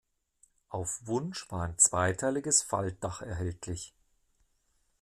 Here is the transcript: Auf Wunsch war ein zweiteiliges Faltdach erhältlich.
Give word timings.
Auf 0.69 1.05
Wunsch 1.05 1.51
war 1.51 1.61
ein 1.61 1.77
zweiteiliges 1.77 2.63
Faltdach 2.63 3.21
erhältlich. 3.21 3.93